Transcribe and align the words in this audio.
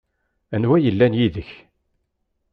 Anwa 0.55 0.75
i 0.77 0.81
yellan 0.85 1.17
yid-k? 1.19 1.49